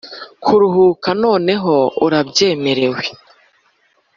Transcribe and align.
kuruhuka 0.43 1.09
noneho 1.23 1.73
urabyemerewe 2.05 3.03